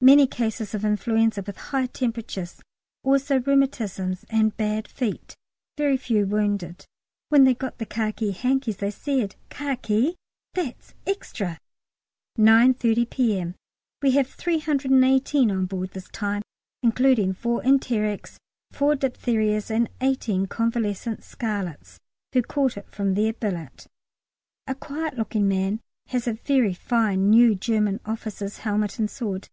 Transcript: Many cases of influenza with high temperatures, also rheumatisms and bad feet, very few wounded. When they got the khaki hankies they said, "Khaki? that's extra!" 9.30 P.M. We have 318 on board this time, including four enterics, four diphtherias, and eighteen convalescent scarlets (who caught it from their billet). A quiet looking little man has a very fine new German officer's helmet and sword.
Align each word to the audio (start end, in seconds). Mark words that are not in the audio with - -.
Many 0.00 0.26
cases 0.26 0.74
of 0.74 0.84
influenza 0.84 1.42
with 1.46 1.56
high 1.56 1.86
temperatures, 1.86 2.60
also 3.04 3.38
rheumatisms 3.40 4.24
and 4.30 4.56
bad 4.56 4.88
feet, 4.88 5.36
very 5.76 5.96
few 5.96 6.24
wounded. 6.26 6.86
When 7.28 7.44
they 7.44 7.54
got 7.54 7.78
the 7.78 7.86
khaki 7.86 8.32
hankies 8.32 8.78
they 8.78 8.90
said, 8.90 9.36
"Khaki? 9.48 10.16
that's 10.54 10.94
extra!" 11.06 11.58
9.30 12.38 13.10
P.M. 13.10 13.54
We 14.02 14.12
have 14.12 14.28
318 14.28 15.50
on 15.52 15.66
board 15.66 15.92
this 15.92 16.08
time, 16.08 16.42
including 16.82 17.32
four 17.32 17.60
enterics, 17.62 18.36
four 18.72 18.96
diphtherias, 18.96 19.70
and 19.70 19.88
eighteen 20.00 20.46
convalescent 20.46 21.22
scarlets 21.22 22.00
(who 22.32 22.42
caught 22.42 22.76
it 22.76 22.88
from 22.88 23.14
their 23.14 23.32
billet). 23.32 23.86
A 24.66 24.74
quiet 24.76 25.16
looking 25.16 25.48
little 25.48 25.58
man 25.62 25.80
has 26.08 26.26
a 26.28 26.32
very 26.34 26.74
fine 26.74 27.30
new 27.30 27.54
German 27.56 28.00
officer's 28.04 28.58
helmet 28.58 28.98
and 28.98 29.10
sword. 29.10 29.48